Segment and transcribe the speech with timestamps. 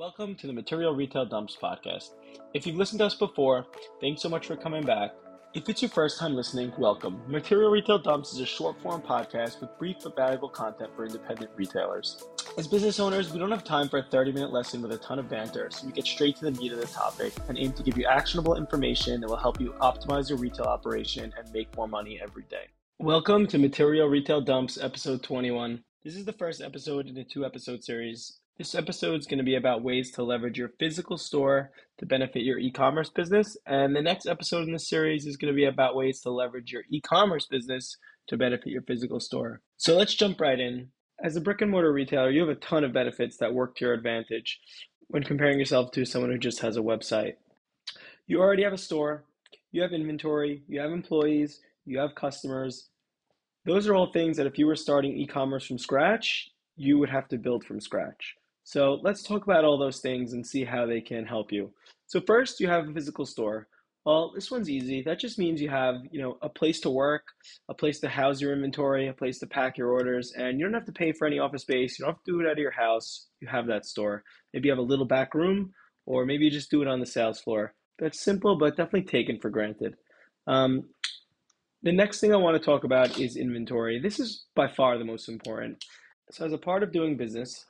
[0.00, 2.14] Welcome to the Material Retail Dumps podcast.
[2.54, 3.66] If you've listened to us before,
[4.00, 5.10] thanks so much for coming back.
[5.52, 7.20] If it's your first time listening, welcome.
[7.26, 11.50] Material Retail Dumps is a short form podcast with brief but valuable content for independent
[11.54, 12.24] retailers.
[12.56, 15.18] As business owners, we don't have time for a 30 minute lesson with a ton
[15.18, 17.82] of banter, so we get straight to the meat of the topic and aim to
[17.82, 21.88] give you actionable information that will help you optimize your retail operation and make more
[21.88, 22.68] money every day.
[23.00, 25.84] Welcome to Material Retail Dumps, episode 21.
[26.02, 28.39] This is the first episode in a two episode series.
[28.60, 32.42] This episode is going to be about ways to leverage your physical store to benefit
[32.42, 33.56] your e commerce business.
[33.64, 36.70] And the next episode in this series is going to be about ways to leverage
[36.70, 39.62] your e commerce business to benefit your physical store.
[39.78, 40.88] So let's jump right in.
[41.24, 43.86] As a brick and mortar retailer, you have a ton of benefits that work to
[43.86, 44.60] your advantage
[45.08, 47.36] when comparing yourself to someone who just has a website.
[48.26, 49.24] You already have a store,
[49.72, 52.90] you have inventory, you have employees, you have customers.
[53.64, 57.08] Those are all things that if you were starting e commerce from scratch, you would
[57.08, 58.36] have to build from scratch.
[58.70, 61.72] So let's talk about all those things and see how they can help you.
[62.06, 63.66] So first, you have a physical store.
[64.04, 65.02] Well, this one's easy.
[65.02, 67.24] That just means you have, you know, a place to work,
[67.68, 70.74] a place to house your inventory, a place to pack your orders, and you don't
[70.74, 71.98] have to pay for any office space.
[71.98, 73.26] You don't have to do it out of your house.
[73.40, 74.22] You have that store.
[74.54, 75.72] Maybe you have a little back room,
[76.06, 77.74] or maybe you just do it on the sales floor.
[77.98, 79.96] That's simple, but definitely taken for granted.
[80.46, 80.84] Um,
[81.82, 83.98] the next thing I want to talk about is inventory.
[83.98, 85.84] This is by far the most important.
[86.30, 87.64] So, as a part of doing business,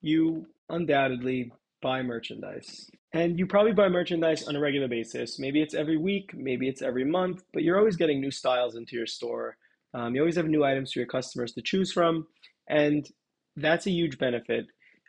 [0.00, 2.90] you undoubtedly buy merchandise.
[3.12, 5.38] And you probably buy merchandise on a regular basis.
[5.38, 8.96] Maybe it's every week, maybe it's every month, but you're always getting new styles into
[8.96, 9.56] your store.
[9.94, 12.26] Um, you always have new items for your customers to choose from.
[12.68, 13.08] And
[13.56, 14.66] that's a huge benefit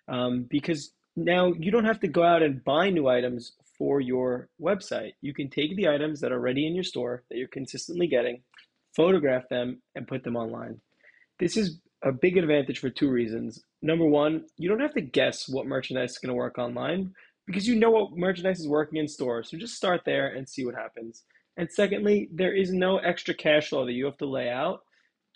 [0.08, 4.50] um, because now you don't have to go out and buy new items for your
[4.60, 5.14] website.
[5.22, 8.42] You can take the items that are already in your store that you're consistently getting,
[8.96, 10.80] photograph them, and put them online.
[11.40, 13.64] This is a big advantage for two reasons.
[13.82, 17.14] Number one, you don't have to guess what merchandise is going to work online
[17.46, 19.44] because you know what merchandise is working in store.
[19.44, 21.24] So just start there and see what happens.
[21.58, 24.82] And secondly, there is no extra cash flow that you have to lay out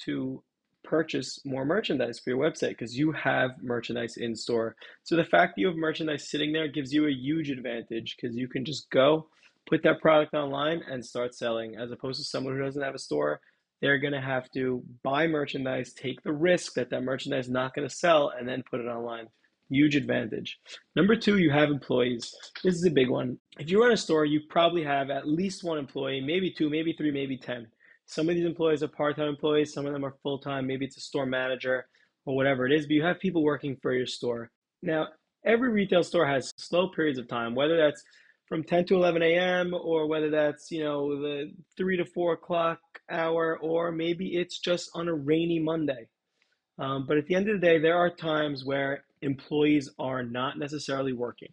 [0.06, 0.42] to
[0.84, 4.76] purchase more merchandise for your website because you have merchandise in store.
[5.04, 8.36] So the fact that you have merchandise sitting there gives you a huge advantage because
[8.36, 9.28] you can just go
[9.68, 13.00] put that product online and start selling as opposed to someone who doesn't have a
[13.00, 13.42] store
[13.82, 17.74] they're going to have to buy merchandise, take the risk that that merchandise is not
[17.74, 19.28] going to sell, and then put it online.
[19.70, 20.60] Huge advantage.
[20.96, 22.34] Number two, you have employees.
[22.64, 23.38] This is a big one.
[23.58, 26.94] If you run a store, you probably have at least one employee, maybe two, maybe
[26.94, 27.68] three, maybe 10.
[28.06, 30.68] Some of these employees are part time employees, some of them are full time.
[30.68, 31.88] Maybe it's a store manager
[32.26, 34.52] or whatever it is, but you have people working for your store.
[34.84, 35.08] Now,
[35.44, 38.04] every retail store has slow periods of time, whether that's
[38.48, 39.74] from 10 to 11 a.m.
[39.74, 42.80] or whether that's, you know, the 3 to 4 o'clock
[43.10, 46.08] hour, or maybe it's just on a rainy Monday.
[46.78, 50.60] Um, but at the end of the day, there are times where employees are not
[50.60, 51.50] necessarily working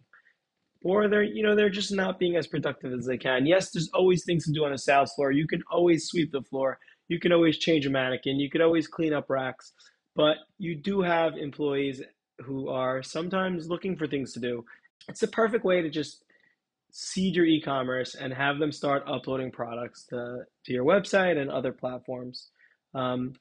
[0.83, 3.45] or they're you know they're just not being as productive as they can.
[3.45, 5.31] Yes there's always things to do on a sales floor.
[5.31, 6.77] You can always sweep the floor.
[7.07, 8.39] You can always change a mannequin.
[8.39, 9.73] You could always clean up racks.
[10.15, 12.01] But you do have employees
[12.39, 14.63] who are sometimes looking for things to do.
[15.07, 16.22] It's the perfect way to just
[16.93, 21.73] seed your e-commerce and have them start uploading products to, to your website and other
[21.73, 22.49] platforms.
[22.93, 23.33] Um,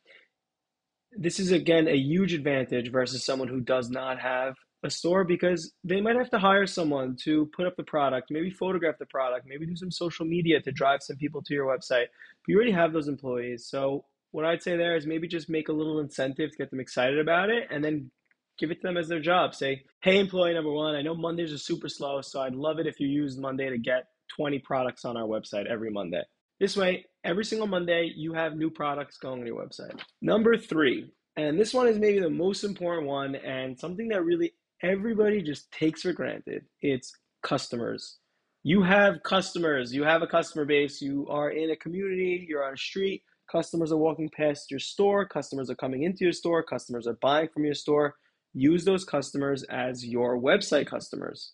[1.12, 5.70] this is again a huge advantage versus someone who does not have a store because
[5.84, 9.46] they might have to hire someone to put up the product, maybe photograph the product,
[9.46, 12.06] maybe do some social media to drive some people to your website.
[12.06, 13.66] But you already have those employees.
[13.66, 16.80] So what I'd say there is maybe just make a little incentive to get them
[16.80, 18.10] excited about it and then
[18.58, 19.54] give it to them as their job.
[19.54, 22.86] Say, hey, employee number one, I know Mondays are super slow, so I'd love it
[22.86, 26.22] if you used Monday to get 20 products on our website every Monday.
[26.60, 30.00] This way, every single Monday, you have new products going on your website.
[30.20, 34.52] Number three, and this one is maybe the most important one and something that really
[34.82, 38.18] everybody just takes for granted it's customers.
[38.64, 42.74] You have customers, you have a customer base, you are in a community, you're on
[42.74, 47.08] a street, customers are walking past your store, customers are coming into your store, customers
[47.08, 48.14] are buying from your store
[48.54, 51.52] use those customers as your website customers.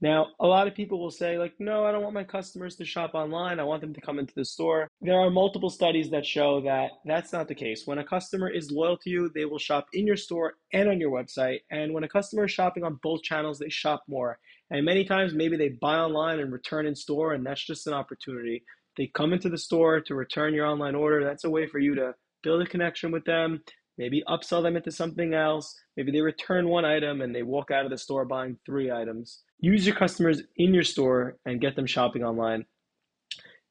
[0.00, 2.84] Now, a lot of people will say, like, no, I don't want my customers to
[2.84, 3.58] shop online.
[3.58, 4.88] I want them to come into the store.
[5.00, 7.86] There are multiple studies that show that that's not the case.
[7.86, 11.00] When a customer is loyal to you, they will shop in your store and on
[11.00, 11.60] your website.
[11.70, 14.38] And when a customer is shopping on both channels, they shop more.
[14.70, 17.94] And many times, maybe they buy online and return in store, and that's just an
[17.94, 18.64] opportunity.
[18.96, 21.24] They come into the store to return your online order.
[21.24, 23.62] That's a way for you to build a connection with them,
[23.98, 25.74] maybe upsell them into something else.
[25.96, 29.42] Maybe they return one item and they walk out of the store buying three items.
[29.60, 32.66] Use your customers in your store and get them shopping online.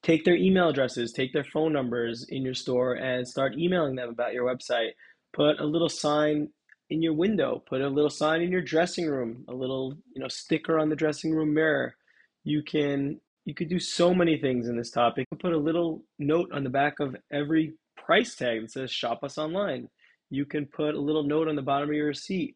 [0.01, 4.09] Take their email addresses, take their phone numbers in your store and start emailing them
[4.09, 4.91] about your website.
[5.33, 6.49] Put a little sign
[6.89, 10.27] in your window, put a little sign in your dressing room, a little, you know,
[10.27, 11.95] sticker on the dressing room mirror.
[12.43, 15.27] You can you could do so many things in this topic.
[15.39, 19.37] Put a little note on the back of every price tag that says shop us
[19.37, 19.89] online.
[20.33, 22.56] You can put a little note on the bottom of your receipt.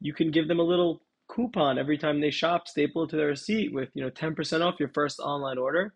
[0.00, 3.26] You can give them a little coupon every time they shop, staple it to their
[3.26, 5.92] receipt with, you know, 10% off your first online order.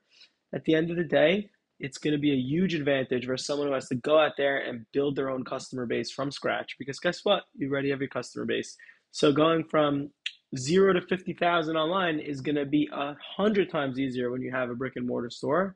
[0.55, 1.49] At the end of the day,
[1.81, 4.59] it's going to be a huge advantage for someone who has to go out there
[4.59, 7.45] and build their own customer base from scratch because guess what?
[7.55, 8.77] You already have your customer base.
[9.11, 10.11] So going from
[10.59, 14.69] zero to 50,000 online is going to be a hundred times easier when you have
[14.69, 15.75] a brick and mortar store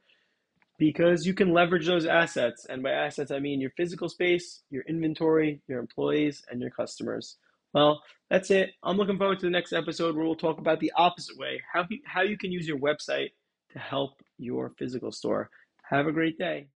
[0.78, 2.66] because you can leverage those assets.
[2.68, 7.36] And by assets, I mean your physical space, your inventory, your employees, and your customers.
[7.74, 8.70] Well, that's it.
[8.82, 11.86] I'm looking forward to the next episode where we'll talk about the opposite way how,
[12.04, 13.30] how you can use your website
[13.72, 15.50] to help your physical store.
[15.88, 16.66] Have a great day.